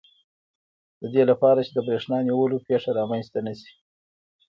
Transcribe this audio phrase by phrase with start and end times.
[1.01, 3.71] د دې لپاره چې د بریښنا نیولو پېښه رامنځته نه شي.